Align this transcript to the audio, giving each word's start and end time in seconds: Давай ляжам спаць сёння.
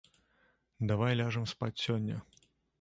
Давай 0.93 1.13
ляжам 1.21 1.45
спаць 1.53 1.73
сёння. 1.85 2.15